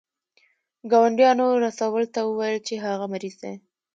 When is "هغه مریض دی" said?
2.85-3.53